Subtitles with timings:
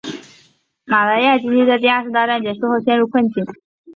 [0.85, 3.45] 马来亚经济在二次大战结束后陷于困境。